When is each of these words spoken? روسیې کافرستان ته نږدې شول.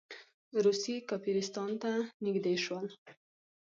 روسیې 0.65 0.97
کافرستان 1.09 1.71
ته 1.81 1.91
نږدې 2.23 2.55
شول. 2.63 2.87